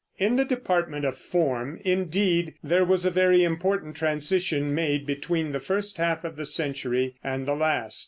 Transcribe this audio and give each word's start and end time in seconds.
In 0.17 0.35
the 0.35 0.45
department 0.45 1.05
of 1.05 1.15
form, 1.15 1.79
indeed, 1.85 2.55
there 2.63 2.83
was 2.83 3.05
a 3.05 3.11
very 3.11 3.43
important 3.43 3.95
transition 3.95 4.73
made 4.73 5.05
between 5.05 5.51
the 5.51 5.59
first 5.59 5.97
half 5.97 6.23
of 6.23 6.37
the 6.37 6.45
century 6.47 7.17
and 7.23 7.45
the 7.47 7.53
last. 7.53 7.99